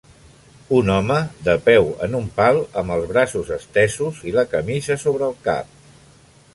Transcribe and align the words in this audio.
Un 0.77 0.87
home 0.93 1.17
de 1.47 1.53
peu 1.67 1.85
en 2.07 2.17
un 2.21 2.25
pal 2.39 2.63
amb 2.83 2.97
els 2.97 3.05
braços 3.13 3.53
estesos 3.59 4.27
i 4.31 4.37
la 4.39 4.49
camisa 4.57 4.99
sobre 5.07 5.31
el 5.33 5.39
cap. 5.51 5.81